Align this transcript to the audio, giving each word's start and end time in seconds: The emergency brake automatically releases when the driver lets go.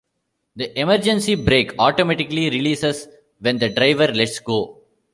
The 0.55 0.79
emergency 0.79 1.35
brake 1.35 1.75
automatically 1.77 2.49
releases 2.49 3.07
when 3.37 3.59
the 3.59 3.69
driver 3.69 4.07
lets 4.07 4.39
go. 4.39 4.79